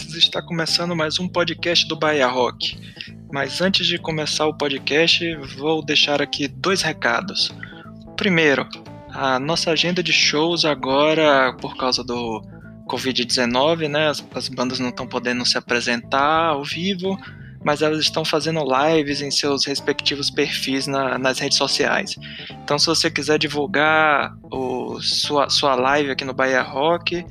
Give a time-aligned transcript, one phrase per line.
[0.00, 2.78] Está começando mais um podcast do Bahia Rock.
[3.30, 7.54] Mas antes de começar o podcast, vou deixar aqui dois recados.
[8.16, 8.66] Primeiro,
[9.10, 12.42] a nossa agenda de shows agora, por causa do
[12.88, 14.08] Covid-19, né?
[14.08, 17.18] As, as bandas não estão podendo se apresentar ao vivo,
[17.62, 22.16] mas elas estão fazendo lives em seus respectivos perfis na, nas redes sociais.
[22.64, 24.56] Então, se você quiser divulgar o,
[25.00, 27.24] sua, sua live aqui no Bahia Rock,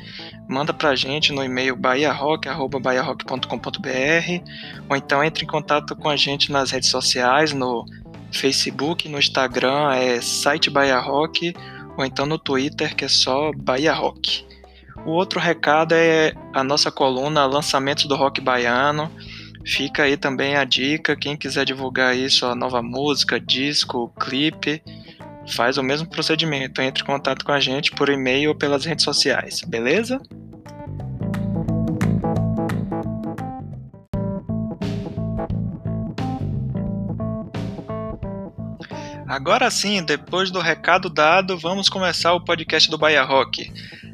[0.47, 2.49] manda pra gente no e-mail bahiarock.com.br
[4.89, 7.85] ou então entre em contato com a gente nas redes sociais, no
[8.31, 11.53] Facebook, no Instagram é site Bahia Rock
[11.97, 14.45] ou então no Twitter que é só Bahia Rock.
[15.05, 19.11] O outro recado é a nossa coluna Lançamentos do Rock Baiano.
[19.65, 24.81] Fica aí também a dica, quem quiser divulgar isso, a nova música, disco, clipe,
[25.51, 26.81] faz o mesmo procedimento.
[26.81, 30.19] Entre em contato com a gente por e-mail ou pelas redes sociais, beleza?
[39.27, 43.71] Agora sim, depois do recado dado, vamos começar o podcast do Bahia Rock.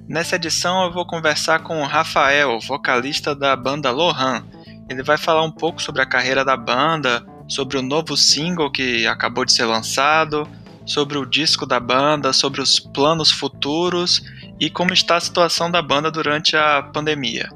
[0.08, 4.46] Nessa edição eu vou conversar com o Rafael, vocalista da banda Lohan.
[4.88, 9.08] Ele vai falar um pouco sobre a carreira da banda, sobre o novo single que
[9.08, 10.48] acabou de ser lançado,
[10.88, 14.24] sobre o disco da banda, sobre os planos futuros
[14.60, 17.50] e como está a situação da banda durante a pandemia.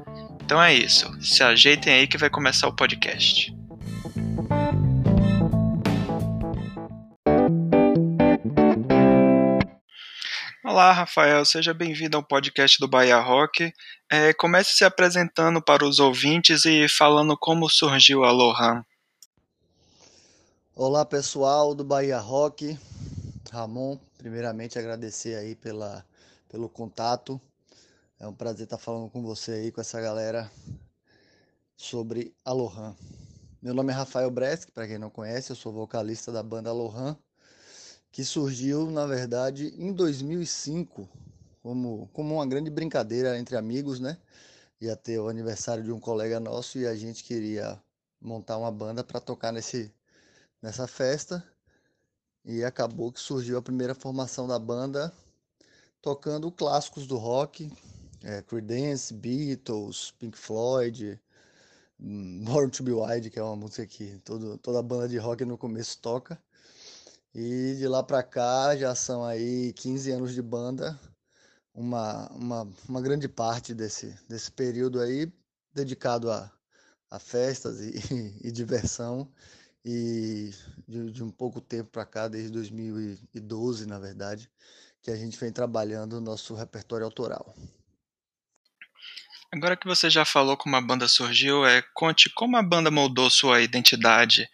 [0.44, 3.56] Então é isso, se ajeitem aí que vai começar o podcast.
[10.64, 13.72] Olá, Rafael, seja bem-vindo ao podcast do Bahia Rock.
[14.10, 18.84] É, comece se apresentando para os ouvintes e falando como surgiu a Lohan.
[20.74, 22.78] Olá, pessoal do Bahia Rock.
[23.52, 26.04] Ramon, primeiramente agradecer aí pela,
[26.48, 27.38] pelo contato.
[28.18, 30.50] É um prazer estar falando com você aí, com essa galera
[31.76, 32.54] sobre a.
[33.60, 37.16] Meu nome é Rafael Bresk, para quem não conhece, eu sou vocalista da banda Lohan
[38.10, 41.08] que surgiu, na verdade, em 2005,
[41.62, 44.18] como, como uma grande brincadeira entre amigos, né?
[44.80, 47.82] Ia ter o aniversário de um colega nosso e a gente queria
[48.20, 49.92] montar uma banda para tocar nesse,
[50.60, 51.42] nessa festa.
[52.44, 55.12] E acabou que surgiu a primeira formação da banda
[56.00, 57.72] tocando clássicos do rock,
[58.22, 61.20] é, Creedence, Beatles, Pink Floyd,
[62.00, 65.44] hum, Born to Be Wild, que é uma música que todo, toda banda de rock
[65.44, 66.42] no começo toca.
[67.34, 70.98] E de lá para cá já são aí 15 anos de banda,
[71.74, 75.32] uma, uma, uma grande parte desse, desse período aí
[75.72, 76.52] dedicado a,
[77.10, 77.92] a festas e,
[78.46, 79.30] e, diversão.
[79.84, 80.50] E
[80.86, 84.48] de, de um pouco tempo para cá, desde 2012, na verdade,
[85.02, 87.54] que a gente vem trabalhando o nosso repertório autoral.
[89.52, 93.28] Agora que você já falou como a banda surgiu, é, conte como a banda moldou
[93.28, 94.48] sua identidade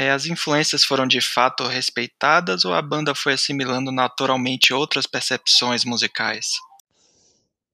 [0.00, 5.84] é, as influências foram de fato respeitadas ou a banda foi assimilando naturalmente outras percepções
[5.84, 6.52] musicais?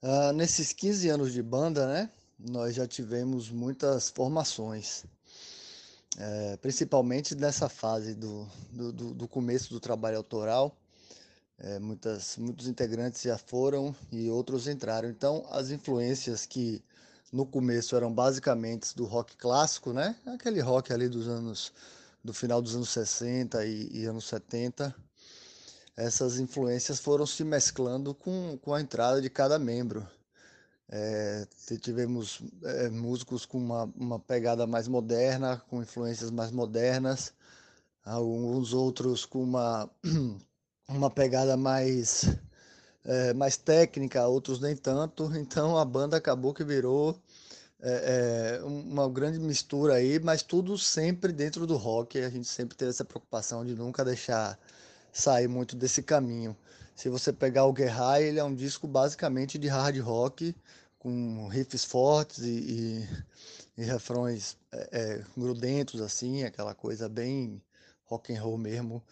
[0.03, 5.05] Uh, nesses 15 anos de banda, né, nós já tivemos muitas formações,
[6.19, 10.77] é, principalmente nessa fase do, do, do, começo do trabalho autoral.
[11.59, 15.09] É, muitas, muitos integrantes já foram e outros entraram.
[15.09, 16.83] Então, as influências que
[17.33, 20.17] no começo eram basicamente do rock clássico, né?
[20.27, 21.73] Aquele rock ali dos anos
[22.23, 24.95] do final dos anos 60 e, e anos 70,
[25.97, 30.07] essas influências foram se mesclando com, com a entrada de cada membro.
[30.89, 31.47] É,
[31.81, 37.33] tivemos é, músicos com uma, uma pegada mais moderna, com influências mais modernas,
[38.05, 39.91] alguns outros com uma,
[40.89, 42.25] uma pegada mais,
[43.05, 45.25] é, mais técnica, outros nem tanto.
[45.37, 47.21] Então a banda acabou que virou
[47.81, 52.19] é, é, uma grande mistura aí, mas tudo sempre dentro do rock.
[52.19, 54.59] A gente sempre teve essa preocupação de nunca deixar
[55.13, 56.57] sair muito desse caminho.
[56.95, 60.55] Se você pegar o Guerra, ele é um disco basicamente de hard rock,
[60.99, 63.05] com riffs fortes e,
[63.77, 67.63] e, e refrões é, é, grudentos, assim, aquela coisa bem
[68.05, 69.03] rock and roll mesmo.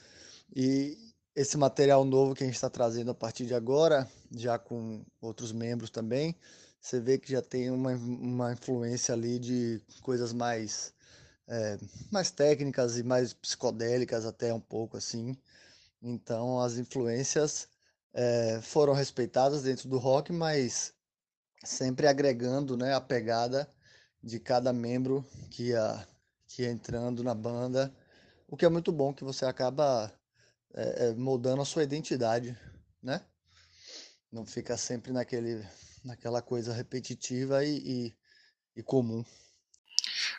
[0.54, 0.96] E
[1.34, 5.52] esse material novo que a gente está trazendo a partir de agora, já com outros
[5.52, 6.36] membros também,
[6.80, 10.92] você vê que já tem uma, uma influência ali de coisas mais,
[11.48, 11.78] é,
[12.10, 15.36] mais técnicas e mais psicodélicas até um pouco assim.
[16.02, 17.68] Então as influências
[18.12, 20.92] é, foram respeitadas dentro do rock, mas
[21.64, 23.68] sempre agregando né, a pegada
[24.22, 26.06] de cada membro que ia,
[26.46, 27.94] que ia entrando na banda,
[28.48, 30.12] o que é muito bom que você acaba
[30.74, 32.56] é, moldando a sua identidade,
[33.02, 33.20] né?
[34.30, 35.64] Não fica sempre naquele
[36.04, 38.14] naquela coisa repetitiva e, e,
[38.76, 39.24] e comum.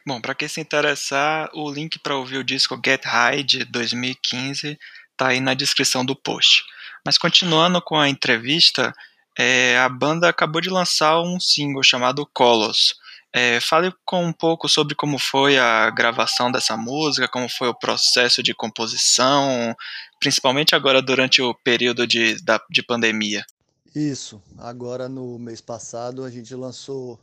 [0.05, 4.77] Bom, para quem se interessar, o link para ouvir o disco Get High de 2015
[5.17, 6.63] tá aí na descrição do post.
[7.03, 8.93] Mas continuando com a entrevista,
[9.37, 12.95] é, a banda acabou de lançar um single chamado Colos.
[13.33, 17.77] É, fale com um pouco sobre como foi a gravação dessa música, como foi o
[17.77, 19.75] processo de composição,
[20.21, 23.45] principalmente agora durante o período de, da, de pandemia.
[23.93, 27.19] Isso, agora no mês passado a gente lançou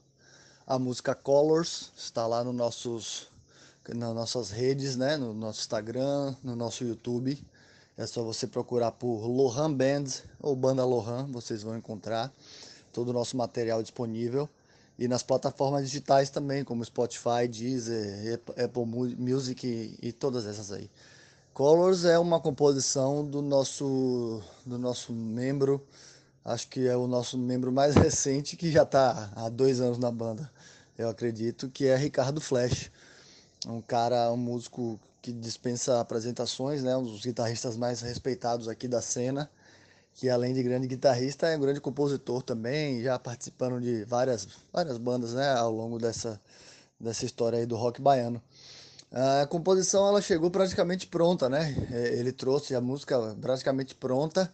[0.66, 3.28] a música Colors, está lá no nossos,
[3.88, 5.16] nas nossas redes, né?
[5.16, 7.42] no nosso Instagram, no nosso YouTube.
[8.02, 10.06] É só você procurar por Lohan Band
[10.40, 12.32] ou Banda Lohan, vocês vão encontrar
[12.93, 14.49] todo o nosso material disponível.
[14.99, 18.84] E nas plataformas digitais também, como Spotify, Deezer, Apple
[19.16, 20.90] Music e, todas essas aí.
[21.54, 25.81] Colors é uma composição do nosso, do nosso membro
[26.44, 30.10] acho que é o nosso membro mais recente que já está há dois anos na
[30.10, 30.50] banda,
[30.98, 32.90] eu acredito, que é Ricardo Flash.
[33.66, 36.96] Um cara, um músico que dispensa apresentações, né?
[36.96, 39.50] um dos guitarristas mais respeitados aqui da cena,
[40.14, 44.98] que além de grande guitarrista é um grande compositor também, já participando de várias, várias
[44.98, 45.52] bandas né?
[45.54, 46.40] ao longo dessa,
[46.98, 48.42] dessa história aí do rock baiano.
[49.12, 51.76] A composição ela chegou praticamente pronta, né?
[51.92, 54.50] É, ele trouxe a música praticamente pronta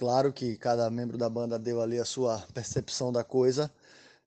[0.00, 3.70] Claro que cada membro da banda deu ali a sua percepção da coisa.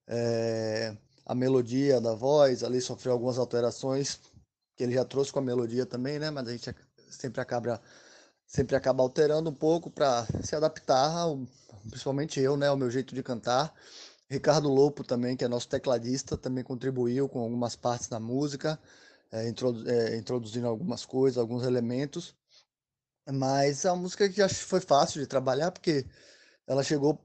[0.07, 0.95] É,
[1.25, 4.19] a melodia da voz ali sofreu algumas alterações
[4.75, 6.29] que ele já trouxe com a melodia também, né?
[6.29, 6.75] Mas a gente
[7.09, 7.81] sempre acaba
[8.45, 11.39] sempre acaba alterando um pouco para se adaptar, ao,
[11.89, 13.73] principalmente eu, né, ao meu jeito de cantar.
[14.29, 18.79] Ricardo Lopo também, que é nosso tecladista, também contribuiu com algumas partes da música,
[19.31, 22.35] é, introdu é, introduzindo algumas coisas, alguns elementos.
[23.31, 26.05] Mas uma música que acho que foi fácil de trabalhar, porque
[26.67, 27.19] ela chegou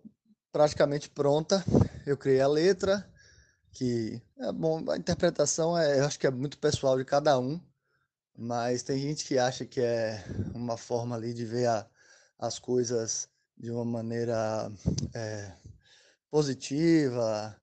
[0.53, 1.65] praticamente pronta.
[2.07, 3.09] Eu criei a letra,
[3.79, 7.61] que é bom, a interpretação é, eu acho que é muito pessoal de cada um,
[8.37, 11.87] mas tem gente que acha que é uma forma ali de ver a,
[12.39, 14.71] as coisas de uma maneira
[15.15, 15.53] é,
[16.31, 17.57] positiva,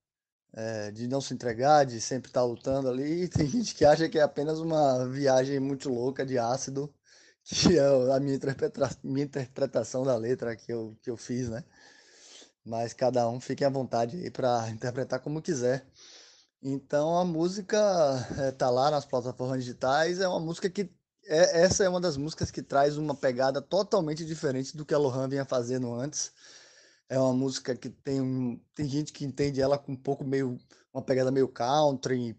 [0.53, 3.23] é, de não se entregar, de sempre estar lutando ali.
[3.23, 6.93] E tem gente que acha que é apenas uma viagem muito louca de ácido
[7.43, 8.39] que é a minha,
[9.03, 11.63] minha interpretação da letra que eu, que eu fiz, né?
[12.65, 15.85] Mas cada um fique à vontade aí para interpretar como quiser.
[16.61, 17.77] Então a música
[18.39, 20.89] é, tá lá nas plataformas digitais, é uma música que
[21.27, 24.97] é, essa é uma das músicas que traz uma pegada totalmente diferente do que a
[24.97, 26.31] Lohan vinha fazendo antes.
[27.09, 30.57] É uma música que tem um, tem gente que entende ela com um pouco meio
[30.93, 32.35] uma pegada meio country,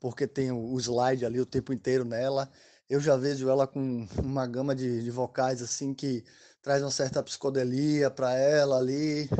[0.00, 2.50] porque tem o slide ali o tempo inteiro nela
[2.88, 6.24] eu já vejo ela com uma gama de, de vocais assim que
[6.66, 9.30] traz uma certa psicodelia para ela ali.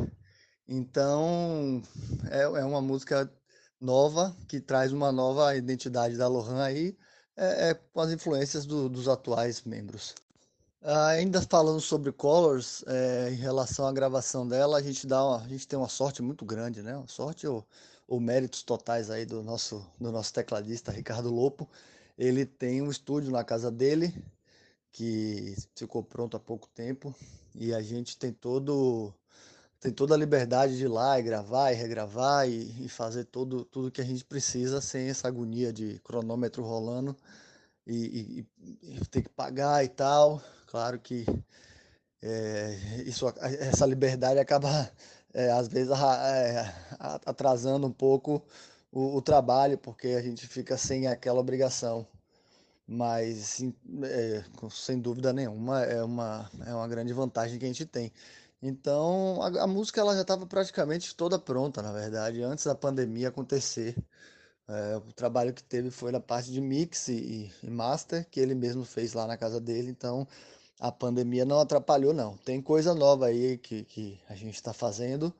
[0.68, 1.82] Então
[2.30, 3.28] é, é uma música
[3.80, 6.96] nova que traz uma nova identidade da Lohan aí,
[7.36, 10.14] é, é com as influências do, dos atuais membros.
[10.80, 15.48] ainda falando sobre Colors, é, em relação à gravação dela, a gente dá uma, a
[15.48, 16.96] gente tem uma sorte muito grande, né?
[16.96, 17.66] Uma sorte ou,
[18.06, 21.68] ou méritos totais aí do nosso do nosso tecladista Ricardo Lopo
[22.16, 24.14] ele tem um estúdio na casa dele
[24.96, 27.14] que ficou pronto há pouco tempo
[27.54, 29.12] e a gente tem todo
[29.78, 33.64] tem toda a liberdade de ir lá e gravar e regravar e, e fazer todo,
[33.66, 37.14] tudo que a gente precisa sem essa agonia de cronômetro rolando
[37.86, 40.42] e, e, e ter que pagar e tal.
[40.66, 41.26] Claro que
[42.22, 44.90] é, isso, essa liberdade acaba
[45.34, 46.74] é, às vezes é,
[47.26, 48.42] atrasando um pouco
[48.90, 52.06] o, o, trabalho, porque a gente fica sem aquela obrigação.
[52.86, 53.60] Mas,
[54.04, 58.12] é, sem dúvida nenhuma, é uma, é uma grande vantagem que a gente tem.
[58.62, 63.28] Então, a, a música ela já estava praticamente toda pronta, na verdade, antes da pandemia
[63.28, 63.96] acontecer.
[64.68, 68.54] É, o trabalho que teve foi na parte de mix e, e, master, que ele
[68.54, 69.90] mesmo fez lá na casa dele.
[69.90, 70.26] Então,
[70.80, 72.36] a pandemia não atrapalhou, não.
[72.38, 75.32] Tem coisa nova aí que, que a gente está fazendo,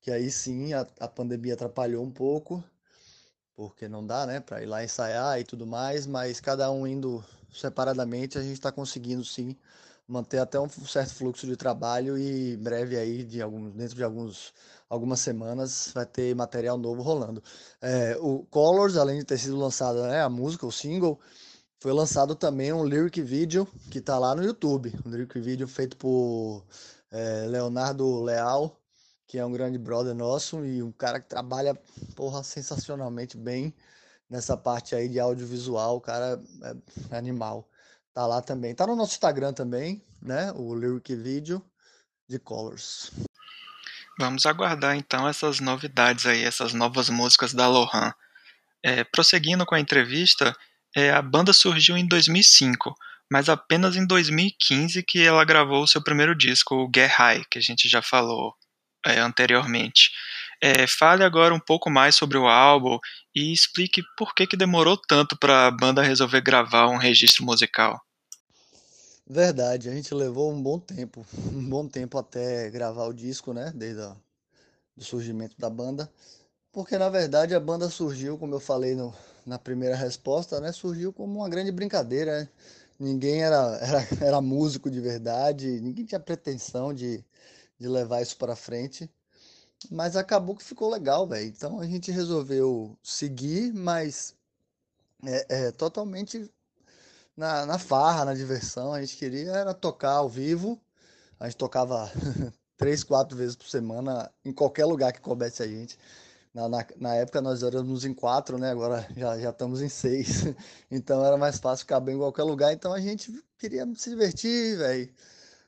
[0.00, 2.62] que aí sim a, a pandemia atrapalhou um pouco,
[3.60, 7.22] porque não dá, né, para ir lá ensaiar e tudo mais, mas cada um indo
[7.52, 9.54] separadamente, a gente está conseguindo sim
[10.08, 14.54] manter até um certo fluxo de trabalho e breve aí, de alguns, dentro de alguns,
[14.88, 17.42] algumas semanas, vai ter material novo rolando.
[17.82, 21.20] É, o Colors, além de ter sido lançada né, a música, o single,
[21.80, 25.98] foi lançado também um lyric video que está lá no YouTube, um lyric video feito
[25.98, 26.64] por
[27.10, 28.79] é, Leonardo Leal,
[29.30, 31.80] que é um grande brother nosso e um cara que trabalha,
[32.16, 33.72] porra, sensacionalmente bem
[34.28, 36.42] nessa parte aí de audiovisual, o cara
[37.12, 37.70] é animal.
[38.12, 38.74] Tá lá também.
[38.74, 40.50] Tá no nosso Instagram também, né?
[40.56, 41.64] O Lyric Video
[42.28, 43.12] de Colors.
[44.18, 48.12] Vamos aguardar então essas novidades aí, essas novas músicas da Lohan.
[48.82, 50.56] É, prosseguindo com a entrevista,
[50.96, 52.92] é, a banda surgiu em 2005,
[53.30, 57.60] mas apenas em 2015 que ela gravou o seu primeiro disco, o Get High, que
[57.60, 58.56] a gente já falou
[59.06, 60.10] é, anteriormente.
[60.62, 62.98] É, fale agora um pouco mais sobre o álbum
[63.34, 68.00] e explique por que, que demorou tanto para a banda resolver gravar um registro musical.
[69.26, 73.72] Verdade, a gente levou um bom tempo, um bom tempo até gravar o disco, né?
[73.74, 76.10] Desde o surgimento da banda.
[76.72, 79.14] Porque na verdade a banda surgiu, como eu falei no,
[79.46, 80.72] na primeira resposta, né?
[80.72, 82.40] Surgiu como uma grande brincadeira.
[82.40, 82.48] Né?
[82.98, 87.24] Ninguém era, era, era músico de verdade, ninguém tinha pretensão de,
[87.80, 89.10] de levar isso para frente.
[89.90, 91.46] Mas acabou que ficou legal, velho.
[91.46, 94.34] Então a gente resolveu seguir, mas
[95.24, 96.50] é, é, totalmente
[97.36, 98.92] na, na farra, na diversão.
[98.92, 100.78] A gente queria era tocar ao vivo.
[101.38, 102.10] A gente tocava
[102.76, 105.98] três, quatro vezes por semana em qualquer lugar que coubesse a gente.
[106.52, 108.70] Na, na, na, época nós éramos em quatro, né?
[108.70, 110.44] Agora já, já estamos em seis.
[110.90, 112.72] Então era mais fácil caber em qualquer lugar.
[112.72, 115.14] Então a gente queria se divertir, velho.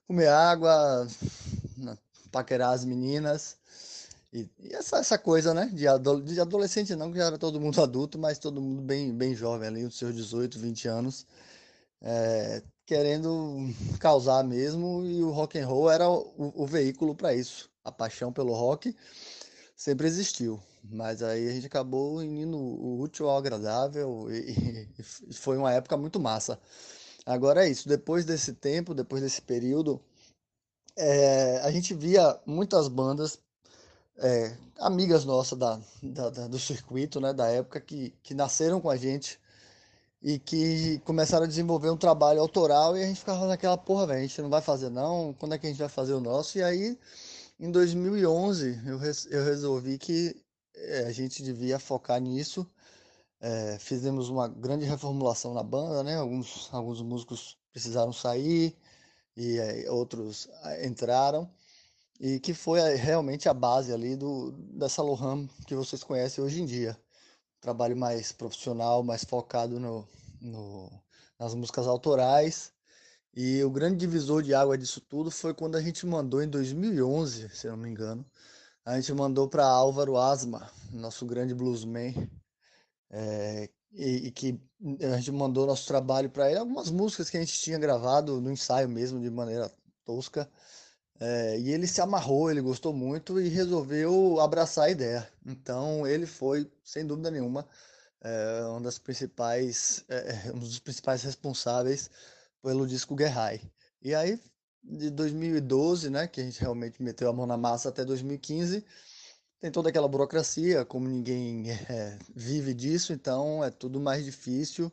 [0.06, 1.06] Comer água,
[2.30, 3.56] paquerar as meninas.
[4.32, 5.66] E, e, essa, essa coisa, né?
[5.66, 5.84] De,
[6.24, 9.68] de adolescente não, que já era todo mundo adulto, mas todo mundo bem, bem jovem
[9.68, 11.26] ali, os seus 18, 20 anos.
[12.00, 13.68] É, querendo
[14.00, 17.70] causar mesmo, e o rock and roll era o, o veículo para isso.
[17.84, 18.94] A paixão pelo rock
[19.76, 24.88] sempre existiu, mas aí a gente acabou unindo o útil ao agradável e,
[25.28, 26.58] e foi uma época muito massa.
[27.26, 30.00] Agora é isso, depois desse tempo, depois desse período,
[30.96, 33.38] é, a gente via muitas bandas
[34.18, 38.90] é, amigas nossas da, da, da, do circuito, né, da época, que, que nasceram com
[38.90, 39.38] a gente
[40.22, 44.20] e que começaram a desenvolver um trabalho autoral e a gente ficava naquela porra, velho,
[44.20, 46.58] a gente não vai fazer não, quando é que a gente vai fazer o nosso?
[46.58, 46.98] E aí,
[47.58, 50.40] em 2011, eu, eu resolvi que
[50.74, 52.68] é, a gente devia focar nisso.
[53.40, 56.16] É, fizemos uma grande reformulação na banda, né?
[56.16, 58.76] Alguns, alguns músicos precisaram sair
[59.36, 60.48] e é, outros
[60.84, 61.50] entraram
[62.20, 66.66] e que foi realmente a base ali do dessa Lohan que vocês conhecem hoje em
[66.66, 66.96] dia
[67.62, 70.06] trabalho mais profissional, mais focado no,
[70.40, 70.90] no,
[71.38, 72.72] nas músicas autorais.
[73.34, 77.48] E o grande divisor de água disso tudo foi quando a gente mandou em 2011,
[77.50, 78.26] se não me engano,
[78.84, 82.28] a gente mandou para Álvaro Asma, nosso grande bluesman,
[83.10, 84.60] é, e, e, que
[85.02, 88.50] a gente mandou nosso trabalho para ele, algumas músicas que a gente tinha gravado no
[88.50, 89.70] ensaio mesmo, de maneira
[90.04, 90.48] tosca.
[91.20, 95.28] É, e ele se amarrou, ele gostou muito e resolveu abraçar a ideia.
[95.46, 97.66] Então ele foi, sem dúvida nenhuma,
[98.20, 102.10] é, uma das principais, é, um dos principais responsáveis
[102.62, 103.60] pelo disco Guerrai.
[104.02, 104.40] E aí,
[104.82, 108.84] de 2012, né, que a gente realmente meteu a mão na massa até 2015,
[109.62, 114.90] tem toda aquela burocracia, como ninguém é, vive disso, então é tudo mais difícil.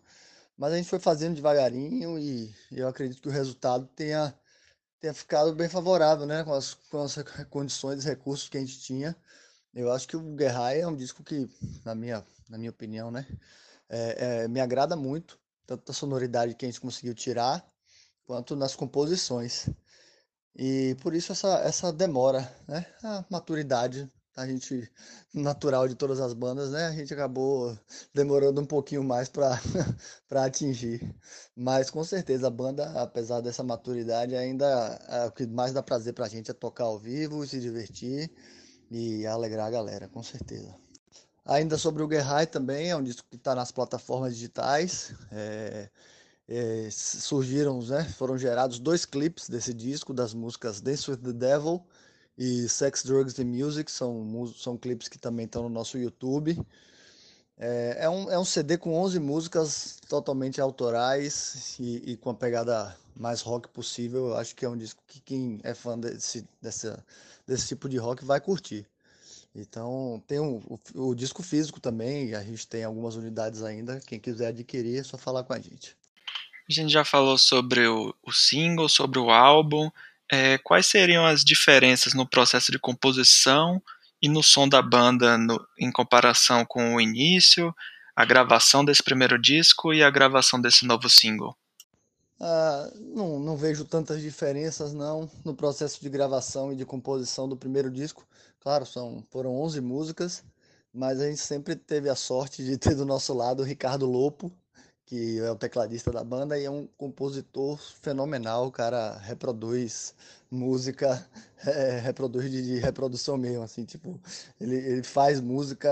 [0.56, 4.34] Mas a gente foi fazendo devagarinho e eu acredito que o resultado tenha
[5.00, 6.44] tenha ficado bem favorável, né?
[6.44, 7.16] Com as, com as
[7.50, 9.16] condições e recursos que a gente tinha.
[9.74, 11.50] Eu acho que o Guerrai é um disco que,
[11.86, 13.26] na minha, na minha opinião, né?
[13.90, 17.66] É, é, me agrada muito, tanto da sonoridade que a gente conseguiu tirar,
[18.26, 19.70] quanto nas composições.
[20.56, 22.86] E por isso essa, essa demora, né?
[23.02, 24.90] A maturidade a gente
[25.34, 26.88] natural de todas as bandas, né?
[26.88, 27.78] A gente acabou
[28.14, 29.60] demorando um pouquinho mais para
[30.28, 31.14] para atingir.
[31.56, 34.66] Mas com certeza a banda, apesar dessa maturidade, ainda
[35.10, 38.32] é, o que mais dá prazer para a gente é tocar ao vivo, se divertir
[38.90, 40.74] e alegrar a galera, com certeza.
[41.46, 45.14] Ainda sobre o Guerrai também, é um disco que está nas plataformas digitais.
[45.32, 45.90] É,
[46.48, 51.86] é, surgiram, né, foram gerados dois clipes desse disco, das músicas Dance with the Devil
[52.40, 56.58] e Sex, Drugs and Music, são, são clipes que também estão no nosso YouTube.
[57.58, 62.34] É, é, um, é um CD com 11 músicas totalmente autorais e, e, com a
[62.34, 64.30] pegada mais rock possível.
[64.30, 66.98] Eu acho que é um disco que quem é fã desse, desse,
[67.46, 68.88] desse tipo de rock vai curtir.
[69.54, 70.62] Então, tem um,
[70.96, 74.00] o, o disco físico também, a gente tem algumas unidades ainda.
[74.08, 75.98] Quem quiser adquirir, é só falar com a gente.
[76.70, 79.92] A gente já falou sobre o, o single, sobre o álbum
[80.32, 83.82] é, quais seriam as diferenças no processo de composição
[84.22, 87.74] e no som da banda no, em comparação com o início,
[88.16, 91.56] a gravação desse primeiro disco e a gravação desse novo single?
[92.40, 97.58] Ah, não, não vejo tantas diferenças não no processo de gravação e de composição do
[97.58, 98.26] primeiro disco.
[98.60, 100.44] Claro, são, foram 11 músicas,
[100.94, 104.52] mas a gente sempre teve a sorte de ter do nosso lado o Ricardo Lopo,
[105.10, 108.68] que é o tecladista da banda e é um compositor fenomenal.
[108.68, 110.14] O cara reproduz
[110.52, 111.28] música,
[111.66, 114.22] é, reproduz de, de, reprodução mesmo, assim, tipo,
[114.62, 115.90] ele, ele faz música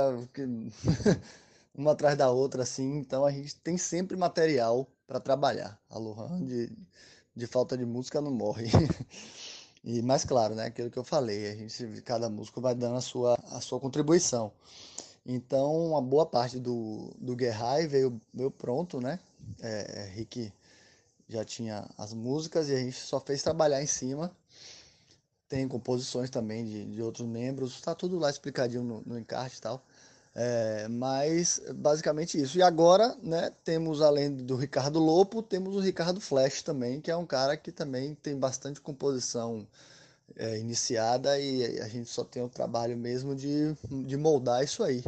[1.73, 5.79] uma atrás da outra, assim, então a gente tem sempre material para trabalhar.
[5.89, 6.71] A Lohan de,
[7.35, 8.67] de falta de música não morre.
[9.83, 13.01] E mais claro, né, aquilo que eu falei, a gente cada músico vai dando a
[13.01, 14.51] sua a sua contribuição.
[15.29, 19.19] Então, uma boa parte do, do Guerrai veio, veio pronto, né?
[19.61, 20.53] É, é, Rick
[21.27, 24.31] já tinha as músicas e a gente só fez trabalhar em cima.
[25.49, 29.61] Tem composições também de, de outros membros, está tudo lá explicadinho no, no encarte e
[29.61, 29.83] tal.
[30.33, 32.57] É, mas basicamente isso.
[32.57, 37.17] E agora, né, temos além do Ricardo Lopo, temos o Ricardo Flash também, que é
[37.17, 39.67] um cara que também tem bastante composição
[40.35, 45.03] é, iniciada e a gente só tem o trabalho mesmo de, de moldar isso aí.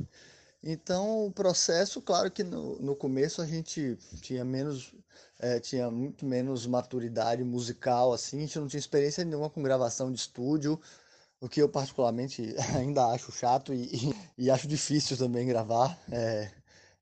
[0.62, 4.94] Então, o processo, claro que no, no começo a gente tinha menos,
[5.40, 10.12] é, tinha muito menos maturidade musical, assim, a gente não tinha experiência nenhuma com gravação
[10.12, 10.80] de estúdio,
[11.42, 15.98] o que eu particularmente ainda acho chato e, e, e acho difícil também gravar.
[16.12, 16.52] É,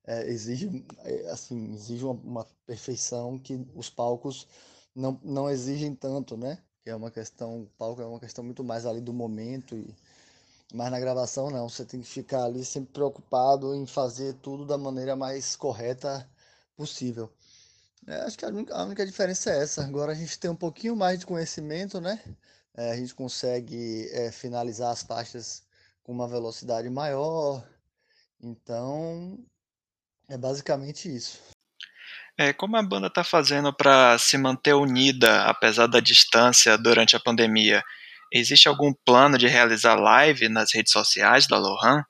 [0.06, 4.48] é, exige, é, assim, exige uma, uma perfeição que os palcos
[4.96, 6.60] não, não exigem tanto, né?
[6.88, 9.94] Que é uma questão, o palco é uma questão muito mais ali do momento, e,
[10.74, 14.78] mas na gravação não, você tem que ficar ali sempre preocupado em fazer tudo da
[14.78, 16.26] maneira mais correta
[16.78, 17.30] possível.
[18.08, 19.84] É, acho que a única, a única, diferença é essa.
[19.84, 22.24] Agora a gente tem um pouquinho mais de conhecimento, né?
[22.74, 25.64] É, a gente consegue é, finalizar as faixas
[26.04, 27.68] com uma velocidade maior.
[28.40, 29.38] Então,
[30.30, 31.57] é basicamente isso.
[32.40, 37.20] É, como a banda está fazendo para se manter unida, apesar da distância, durante a
[37.20, 37.84] pandemia?
[38.32, 42.04] Existe algum plano de realizar live nas redes sociais da Lohan?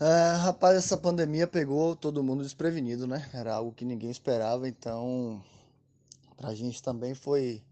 [0.00, 3.28] É, rapaz, essa pandemia pegou todo mundo desprevenido, né?
[3.34, 5.44] Era algo que ninguém esperava, então
[6.36, 7.62] pra gente também foi,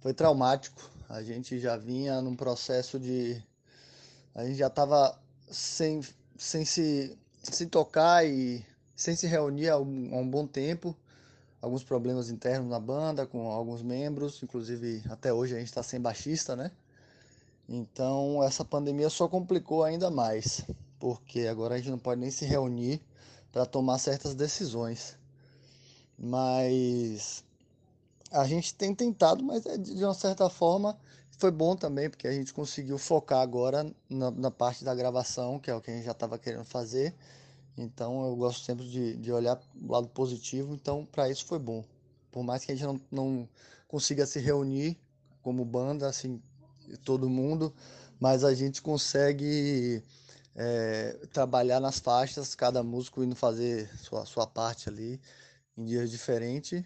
[0.00, 0.90] foi traumático.
[1.08, 3.42] A gente já vinha num processo de.
[4.34, 5.18] A gente já estava
[5.50, 6.02] sem,
[6.36, 8.64] sem se, se tocar e
[8.98, 10.94] sem se reunir há um, há um bom tempo.
[11.62, 16.00] Alguns problemas internos na banda, com alguns membros, inclusive até hoje a gente está sem
[16.00, 16.72] baixista, né?
[17.68, 20.64] Então essa pandemia só complicou ainda mais,
[20.98, 23.00] porque agora a gente não pode nem se reunir
[23.52, 25.16] para tomar certas decisões.
[26.18, 27.44] Mas
[28.32, 30.98] a gente tem tentado, mas é de uma certa forma
[31.38, 35.70] foi bom também, porque a gente conseguiu focar agora na, na parte da gravação, que
[35.70, 37.14] é o que a gente já estava querendo fazer,
[37.78, 41.84] então eu gosto sempre de, de olhar o lado positivo, então para isso foi bom.
[42.30, 43.48] Por mais que a gente não, não
[43.86, 44.98] consiga se reunir
[45.42, 46.42] como banda, assim,
[47.04, 47.72] todo mundo,
[48.20, 50.02] mas a gente consegue
[50.54, 55.20] é, trabalhar nas faixas, cada músico indo fazer sua, sua parte ali
[55.76, 56.84] em dias diferentes.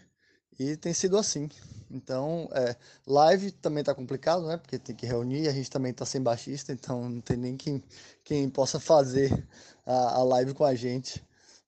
[0.62, 1.48] E tem sido assim.
[1.90, 4.56] Então, é, live também tá complicado, né?
[4.56, 7.82] Porque tem que reunir, a gente também tá sem baixista, então não tem nem quem,
[8.24, 9.46] quem possa fazer
[9.84, 11.22] a, a live com a gente.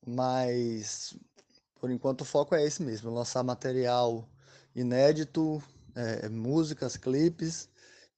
[0.07, 1.16] Mas,
[1.80, 4.28] por enquanto, o foco é esse mesmo: lançar material
[4.74, 5.62] inédito,
[5.94, 7.68] é, músicas, clipes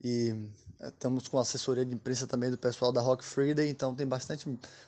[0.03, 0.35] e
[0.81, 4.47] é, estamos com assessoria de imprensa também do pessoal da Rock Friday, então tem bastante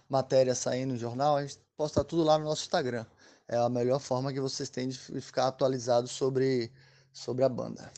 [0.09, 1.37] matéria saindo no jornal.
[1.37, 3.07] A gente posta tudo lá no nosso Instagram.
[3.49, 6.71] É a melhor forma que vocês têm de ficar atualizados sobre
[7.13, 7.91] sobre a banda.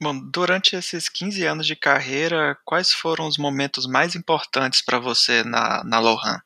[0.00, 5.44] Bom, durante esses 15 anos de carreira, quais foram os momentos mais importantes para você
[5.44, 6.40] na, na Lohan?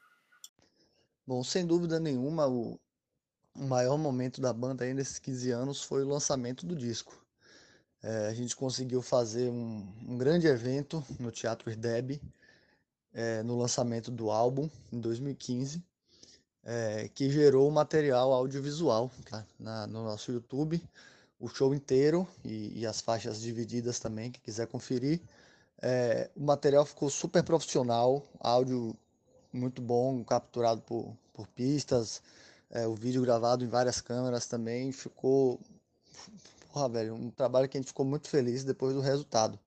[1.27, 2.79] Bom, sem dúvida nenhuma, o,
[3.55, 7.15] maior momento da banda aí nesses 15 anos foi o lançamento do disco.
[8.03, 12.21] É, a gente conseguiu fazer um, um, grande evento no Teatro Irdeb,
[13.13, 15.83] é, no lançamento do álbum, em 2015,
[16.65, 19.45] é, que gerou material audiovisual tá?
[19.59, 20.83] Na, no nosso YouTube
[21.41, 25.21] o show inteiro e, e, as faixas divididas também, quem quiser conferir.
[25.81, 28.97] É, o material ficou super profissional, áudio
[29.53, 32.21] muito bom, capturado por, por pistas,
[32.71, 35.61] é, o vídeo gravado em várias câmeras também, ficou,
[36.73, 39.59] porra, velho, um trabalho que a gente ficou muito feliz depois do resultado.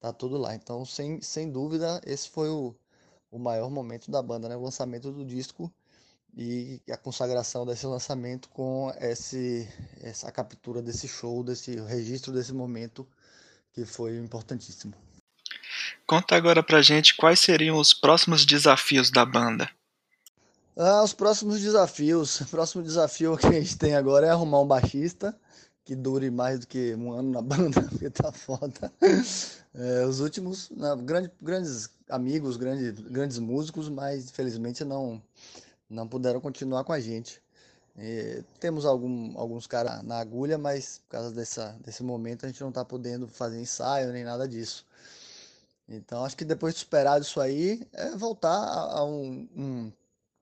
[0.00, 0.54] Tá tudo lá.
[0.54, 2.74] Então, sem, sem dúvida, esse foi o,
[3.30, 4.56] o maior momento da banda, né?
[4.56, 5.72] O lançamento do disco
[6.36, 9.68] e a consagração desse lançamento com esse,
[10.00, 13.06] essa captura desse show, desse registro desse momento
[13.72, 14.94] que foi importantíssimo.
[16.06, 19.70] Conta agora pra gente quais seriam os próximos desafios da banda.
[20.76, 22.40] Ah, os próximos desafios.
[22.42, 25.36] O próximo desafio que a gente tem agora é arrumar um baixista
[25.84, 28.92] que dure mais do que um ano na banda, porque tá foda.
[29.74, 30.70] É, os últimos,
[31.04, 35.22] grande, grandes amigos, grandes, grandes músicos, mas infelizmente não,
[35.88, 37.42] não puderam continuar com a gente.
[37.96, 42.60] E temos algum, alguns caras na agulha, mas por causa dessa, desse momento a gente
[42.60, 44.84] não está podendo fazer ensaio nem nada disso.
[45.88, 49.92] Então acho que depois de superar isso aí, é voltar a, a um, um,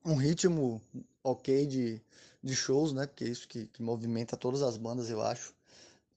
[0.05, 0.81] um, ritmo
[1.23, 2.01] ok de,
[2.43, 3.07] de shows, né?
[3.07, 5.53] Porque é isso que, que movimenta todas as bandas, eu acho.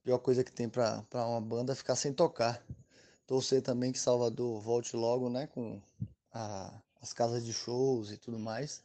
[0.01, 2.63] A pior coisa que tem para uma banda é ficar sem tocar.
[3.27, 5.47] Torcer também que Salvador volte logo, né?
[5.47, 5.81] Com
[6.31, 8.84] a, as casas de shows e tudo mais.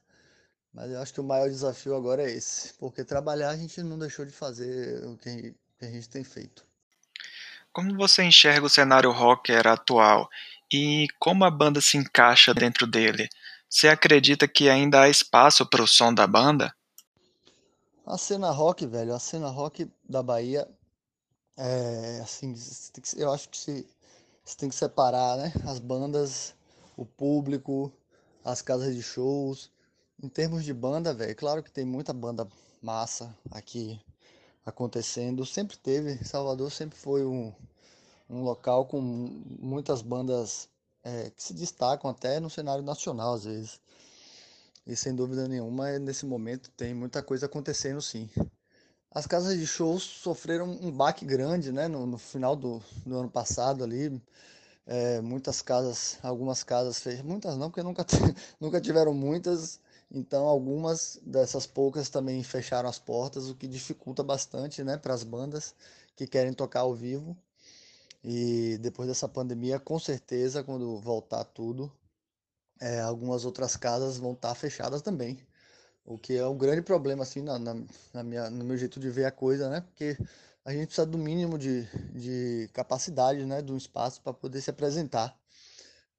[0.72, 3.98] Mas eu acho que o maior desafio agora é esse, porque trabalhar a gente não
[3.98, 6.64] deixou de fazer o que a gente tem feito.
[7.72, 10.28] Como você enxerga o cenário rocker atual
[10.72, 13.28] e como a banda se encaixa dentro dele?
[13.68, 16.74] Você acredita que ainda há espaço para o som da banda?
[18.06, 20.68] A cena rock, velho, a cena rock da Bahia
[21.56, 22.54] é assim,
[23.16, 23.58] eu acho que
[24.44, 25.52] você tem que separar, né?
[25.64, 26.54] As bandas,
[26.96, 27.92] o público,
[28.44, 29.70] as casas de shows.
[30.22, 32.46] Em termos de banda, velho, claro que tem muita banda
[32.82, 33.98] massa aqui
[34.66, 35.46] acontecendo.
[35.46, 37.50] Sempre teve, Salvador sempre foi um,
[38.28, 40.68] um local com muitas bandas
[41.02, 43.80] é, que se destacam até no cenário nacional às vezes.
[44.86, 48.28] E sem dúvida nenhuma, nesse momento tem muita coisa acontecendo sim.
[49.10, 53.30] As casas de shows sofreram um baque grande né, no, no final do, do ano
[53.30, 54.20] passado ali.
[54.86, 58.04] É, muitas casas, algumas casas fez, muitas não, porque nunca,
[58.60, 64.82] nunca tiveram muitas, então algumas dessas poucas também fecharam as portas, o que dificulta bastante
[64.82, 65.74] né, para as bandas
[66.16, 67.36] que querem tocar ao vivo.
[68.22, 71.90] E depois dessa pandemia, com certeza, quando voltar tudo,
[72.80, 75.38] é, algumas outras casas vão estar fechadas também.
[76.04, 77.74] O que é um grande problema, assim, na, na,
[78.12, 79.80] na, minha, no meu jeito de ver a coisa, né?
[79.82, 80.16] Porque
[80.64, 83.62] a gente precisa do mínimo de, de capacidade, né?
[83.62, 85.38] De um espaço para poder se apresentar.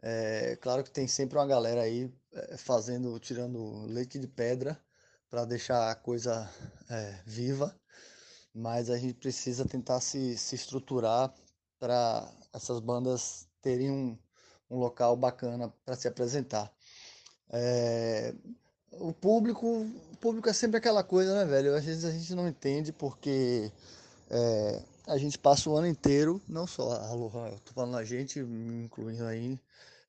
[0.01, 2.11] É, claro que tem sempre uma galera aí
[2.57, 4.79] fazendo, tirando leite de pedra
[5.29, 6.49] para deixar a coisa
[6.89, 7.75] é, viva,
[8.53, 11.33] mas a gente precisa tentar se, se estruturar
[11.79, 14.17] para essas bandas terem um,
[14.69, 16.71] um local bacana para se apresentar.
[17.49, 18.33] É,
[18.91, 19.67] o público,
[20.11, 21.75] o público é sempre aquela coisa, né, velho?
[21.75, 23.71] Às vezes a gente não entende porque
[24.29, 28.03] é, a gente passa o ano inteiro, não só a Lohan, eu tô falando a
[28.03, 29.59] gente, incluindo aí,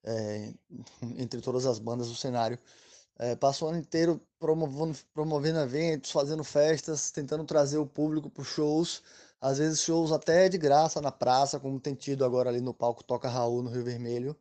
[0.04, 0.52] é,
[1.18, 2.58] entre todas as bandas do cenário.
[3.18, 8.44] É, passa o ano inteiro promovendo, promovendo eventos, fazendo festas, tentando trazer o público para
[8.44, 9.02] shows.
[9.40, 13.02] Às vezes shows até de graça na praça, como tem tido agora ali no palco
[13.04, 14.36] Toca Raul, no Rio Vermelho.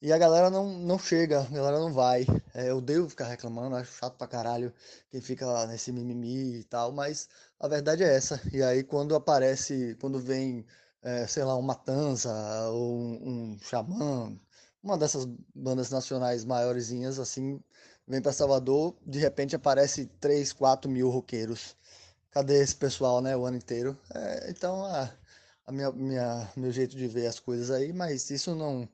[0.00, 2.26] E a galera não, não chega, a galera não vai.
[2.54, 4.72] É, eu devo ficar reclamando, acho chato pra caralho
[5.10, 8.40] quem fica nesse mimimi e tal, mas a verdade é essa.
[8.52, 10.66] E aí quando aparece, quando vem,
[11.02, 12.30] é, sei lá, um Matanza
[12.70, 14.38] ou um, um Xamã,
[14.86, 17.60] uma dessas bandas nacionais maiorzinhas, assim,
[18.06, 21.76] vem para Salvador, de repente aparece 3, 4 mil roqueiros.
[22.30, 23.98] Cadê esse pessoal, né, o ano inteiro?
[24.14, 25.12] É, então, a,
[25.66, 28.88] a minha, minha, meu jeito de ver as coisas aí, mas isso não,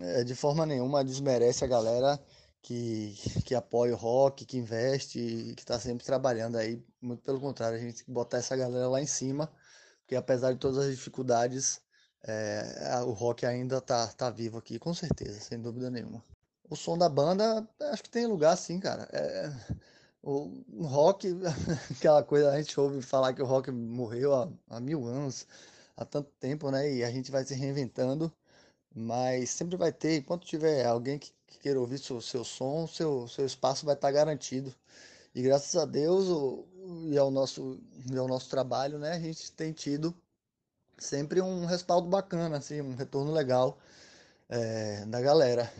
[0.00, 2.20] é, de forma nenhuma, desmerece a galera
[2.60, 3.14] que,
[3.46, 6.84] que apoia o rock, que investe que está sempre trabalhando aí.
[7.00, 9.50] Muito pelo contrário, a gente tem que botar essa galera lá em cima,
[10.00, 11.80] porque apesar de todas as dificuldades,
[12.24, 16.22] é, o rock ainda tá, tá vivo aqui, com certeza, sem dúvida nenhuma.
[16.68, 19.08] O som da banda, acho que tem lugar sim, cara.
[19.12, 19.50] É,
[20.22, 21.28] o, o, rock,
[21.96, 25.46] aquela coisa, a gente ouve falar que o rock morreu há, há mil anos,
[25.96, 26.92] há tanto tempo, né?
[26.92, 28.32] E a gente vai se reinventando,
[28.94, 33.28] mas sempre vai ter, enquanto tiver alguém que, que queira ouvir seu, seu som, seu,
[33.28, 34.74] seu espaço vai estar garantido.
[35.34, 36.66] E graças a Deus o,
[37.10, 39.12] e, ao nosso, e ao nosso trabalho, né?
[39.12, 40.14] A gente tem tido
[40.98, 43.78] sempre um respaldo bacana, assim, um retorno legal
[44.48, 45.72] é, da galera.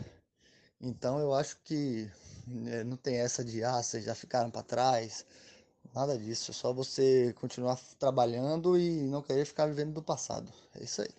[0.81, 2.09] Então eu acho que
[2.67, 5.25] é, não tem essa de ah, vocês já ficaram para trás,
[5.93, 6.51] nada disso.
[6.51, 10.51] É só você continuar trabalhando e não querer ficar vivendo do passado.
[10.75, 11.09] É isso aí.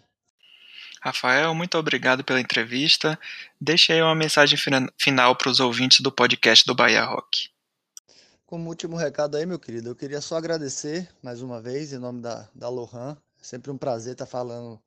[1.02, 3.18] Rafael, muito obrigado pela entrevista.
[3.58, 4.58] Deixe aí uma mensagem
[4.98, 7.48] final para os ouvintes do podcast do Bahia Rock.
[8.44, 12.20] Como último recado aí, meu querido, eu queria só agradecer mais uma vez em nome
[12.20, 14.81] da, da Lohan é sempre um prazer estar falando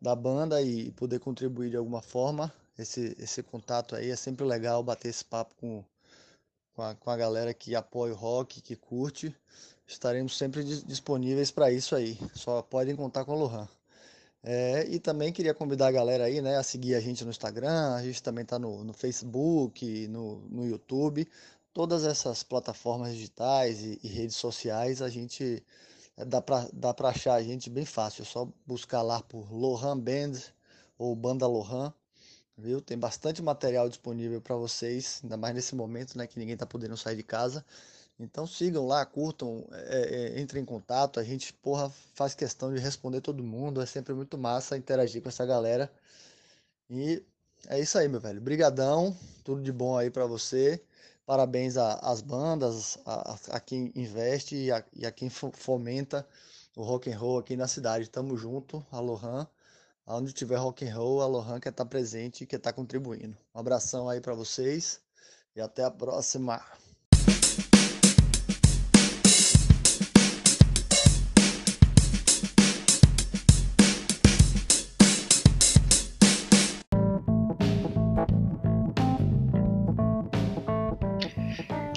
[0.00, 2.52] da banda e poder contribuir de alguma forma.
[2.78, 5.84] Esse, esse contato aí é sempre legal bater esse papo com,
[6.74, 9.34] com, a, com a galera que apoia o rock, que curte.
[9.86, 12.18] Estaremos sempre disponíveis para isso aí.
[12.34, 13.68] Só podem contar com o Lohan.
[14.42, 17.94] É, e também queria convidar a galera aí, né, a seguir a gente no Instagram,
[17.94, 21.28] a gente também está no, no Facebook, no, no YouTube,
[21.74, 25.62] todas essas plataformas digitais e, e redes sociais, a gente
[26.26, 28.22] dá pra, dá pra achar a gente bem fácil.
[28.22, 30.32] É só buscar lá por Lohan Band
[30.98, 31.92] ou Banda Lohan,
[32.56, 32.80] viu?
[32.80, 36.96] Tem bastante material disponível para vocês, ainda mais nesse momento, né, que ninguém tá podendo
[36.96, 37.64] sair de casa.
[38.18, 41.18] Então sigam lá, curtam, é, é, entrem em contato.
[41.18, 43.80] A gente, porra, faz questão de responder todo mundo.
[43.80, 45.90] É sempre muito massa interagir com essa galera.
[46.90, 47.22] E
[47.68, 48.40] é isso aí, meu velho.
[48.40, 50.82] Brigadão, tudo de bom aí para você.
[51.30, 56.26] Parabéns às bandas, a, a, quem investe e a, e a quem fomenta
[56.74, 58.10] o rock and roll aqui na cidade.
[58.10, 59.46] Tamo junto, Alohan.
[60.04, 63.36] Onde tiver rock and roll, Alohan quer estar tá presente e quer estar tá contribuindo.
[63.54, 65.00] Um abração aí para vocês
[65.54, 66.60] e até a próxima.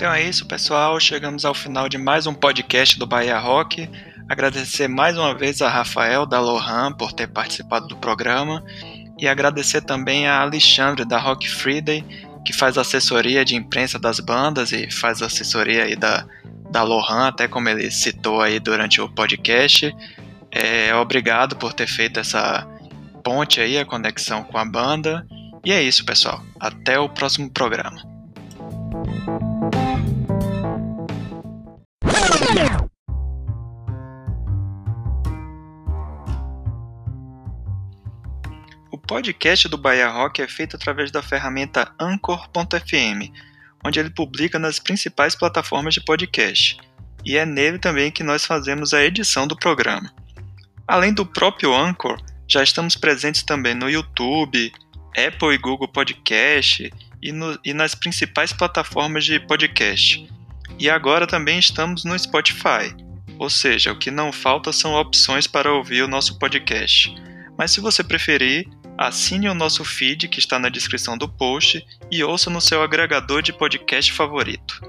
[0.03, 0.99] Então é isso, pessoal.
[0.99, 3.89] Chegamos ao final de mais um podcast do Bahia Rock.
[4.27, 8.61] Agradecer mais uma vez a Rafael da Lohan por ter participado do programa
[9.17, 12.03] e agradecer também a Alexandre da Rock Friday,
[12.45, 16.27] que faz assessoria de imprensa das bandas e faz assessoria aí da,
[16.69, 19.95] da Lohan, até como ele citou aí durante o podcast.
[20.51, 22.67] É, obrigado por ter feito essa
[23.23, 25.25] ponte aí, a conexão com a banda.
[25.63, 26.43] E é isso, pessoal.
[26.59, 28.11] Até o próximo programa.
[39.07, 43.31] Podcast do Bahia Rock é feito através da ferramenta Anchor.fm,
[43.85, 46.77] onde ele publica nas principais plataformas de podcast,
[47.25, 50.11] e é nele também que nós fazemos a edição do programa.
[50.87, 54.71] Além do próprio Anchor, já estamos presentes também no YouTube,
[55.09, 60.27] Apple e Google Podcast e, no, e nas principais plataformas de podcast.
[60.79, 62.95] E agora também estamos no Spotify,
[63.37, 67.13] ou seja, o que não falta são opções para ouvir o nosso podcast.
[67.57, 72.23] Mas se você preferir, Assine o nosso feed que está na descrição do post e
[72.23, 74.81] ouça no seu agregador de podcast favorito.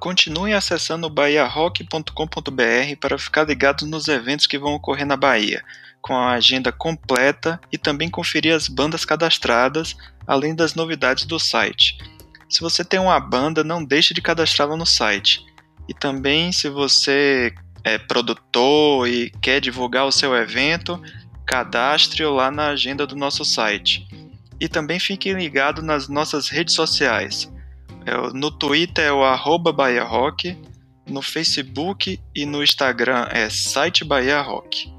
[0.00, 5.62] Continue acessando bahiarock.com.br para ficar ligado nos eventos que vão ocorrer na Bahia,
[6.00, 9.94] com a agenda completa e também conferir as bandas cadastradas,
[10.26, 11.98] além das novidades do site.
[12.48, 15.44] Se você tem uma banda, não deixe de cadastrá-la no site.
[15.88, 17.52] E também, se você
[17.84, 21.00] é produtor e quer divulgar o seu evento,
[21.46, 24.06] cadastre-o lá na agenda do nosso site.
[24.60, 27.50] E também fique ligado nas nossas redes sociais.
[28.04, 30.56] É no Twitter é o arroba Bahia Rock,
[31.06, 34.92] no Facebook e no Instagram é site Bahia Rock.